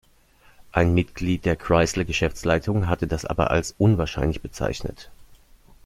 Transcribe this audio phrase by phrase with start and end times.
[0.71, 5.11] Ein Mitglied der Chrysler-Geschäftsleitung hatte das aber als unwahrscheinlich bezeichnet.